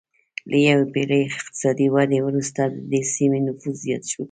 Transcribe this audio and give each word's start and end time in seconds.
له 0.49 0.57
یوې 0.67 0.85
پېړۍ 0.93 1.21
اقتصادي 1.25 1.87
ودې 1.91 2.19
وروسته 2.23 2.61
د 2.67 2.75
دې 2.91 3.01
سیمې 3.13 3.39
نفوس 3.47 3.75
زیات 3.83 4.03
شو 4.11 4.19